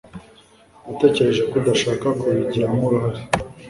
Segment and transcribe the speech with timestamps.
[0.85, 3.21] natekereje ko udashaka kubigiramo uruhare